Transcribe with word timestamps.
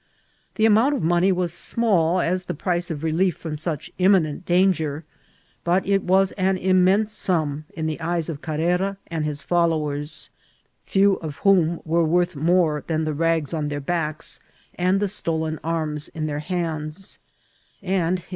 The 0.55 0.65
amount 0.65 0.95
of 0.95 1.03
money 1.03 1.31
was 1.31 1.51
smsdl 1.51 2.25
as 2.25 2.45
the 2.45 2.55
price 2.55 2.89
of 2.89 3.03
relief 3.03 3.37
fr<Hn 3.43 3.59
such 3.59 3.91
imminent 3.99 4.47
danger, 4.47 5.05
but 5.63 5.87
it 5.87 6.01
was 6.03 6.31
an 6.31 6.57
immense 6.57 7.13
sum 7.13 7.65
in 7.75 7.85
the 7.85 8.01
eyes 8.01 8.27
of 8.27 8.41
Carrera 8.41 8.97
and 9.09 9.25
his 9.25 9.43
follow 9.43 9.91
ers, 9.91 10.31
few 10.87 11.17
of 11.17 11.37
whom 11.45 11.81
were 11.85 12.03
worth 12.03 12.35
more 12.35 12.83
than 12.87 13.05
the 13.05 13.13
rags 13.13 13.53
on 13.53 13.67
their 13.67 13.79
backs 13.79 14.39
and 14.73 14.99
the 14.99 15.07
stolen 15.07 15.59
arms 15.63 16.07
in 16.07 16.25
their 16.25 16.39
hands; 16.39 17.19
and 17.83 17.93
it 17.93 17.99
CAmmBEA 17.99 18.21
TRXVMPHANT. 18.21 18.29